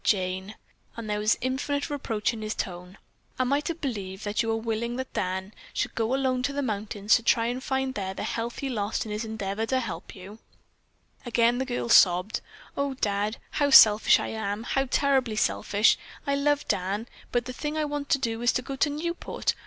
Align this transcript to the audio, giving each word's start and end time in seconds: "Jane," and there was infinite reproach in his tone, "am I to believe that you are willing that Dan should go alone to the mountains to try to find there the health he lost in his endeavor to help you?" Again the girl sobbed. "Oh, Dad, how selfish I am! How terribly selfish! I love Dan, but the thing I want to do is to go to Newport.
"Jane," 0.03 0.55
and 0.97 1.07
there 1.07 1.19
was 1.19 1.37
infinite 1.41 1.87
reproach 1.91 2.33
in 2.33 2.41
his 2.41 2.55
tone, 2.55 2.97
"am 3.39 3.53
I 3.53 3.59
to 3.61 3.75
believe 3.75 4.23
that 4.23 4.41
you 4.41 4.49
are 4.49 4.57
willing 4.57 4.95
that 4.95 5.13
Dan 5.13 5.53
should 5.75 5.93
go 5.93 6.15
alone 6.15 6.41
to 6.41 6.53
the 6.53 6.63
mountains 6.63 7.13
to 7.17 7.21
try 7.21 7.53
to 7.53 7.61
find 7.61 7.93
there 7.93 8.15
the 8.15 8.23
health 8.23 8.57
he 8.57 8.67
lost 8.69 9.05
in 9.05 9.11
his 9.11 9.23
endeavor 9.23 9.67
to 9.67 9.79
help 9.79 10.15
you?" 10.15 10.39
Again 11.23 11.59
the 11.59 11.65
girl 11.67 11.87
sobbed. 11.87 12.41
"Oh, 12.75 12.95
Dad, 12.95 13.37
how 13.51 13.69
selfish 13.69 14.19
I 14.19 14.29
am! 14.29 14.63
How 14.63 14.85
terribly 14.89 15.35
selfish! 15.35 15.99
I 16.25 16.33
love 16.33 16.67
Dan, 16.67 17.07
but 17.31 17.45
the 17.45 17.53
thing 17.53 17.77
I 17.77 17.85
want 17.85 18.09
to 18.09 18.17
do 18.17 18.41
is 18.41 18.51
to 18.53 18.63
go 18.63 18.75
to 18.77 18.89
Newport. 18.89 19.53